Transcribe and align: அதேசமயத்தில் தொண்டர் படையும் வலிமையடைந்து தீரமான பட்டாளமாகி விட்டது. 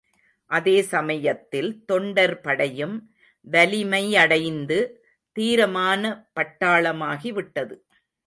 அதேசமயத்தில் 0.51 1.85
தொண்டர் 1.85 2.41
படையும் 2.41 2.95
வலிமையடைந்து 3.47 4.79
தீரமான 5.35 6.03
பட்டாளமாகி 6.39 7.29
விட்டது. 7.29 7.75